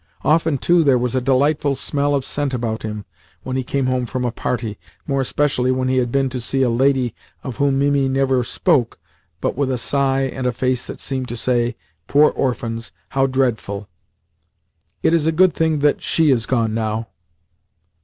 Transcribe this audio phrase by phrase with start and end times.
[0.23, 3.05] Often, too, there was a delightful smell of scent about him
[3.43, 6.63] when he came home from a party more especially when he had been to see
[6.63, 8.97] a lady of whom Mimi never spoke
[9.41, 11.75] but with a sigh and a face that seemed to say:
[12.07, 12.91] "Poor orphans!
[13.09, 13.87] How dreadful!
[15.03, 17.09] It is a good thing that SHE is gone now!"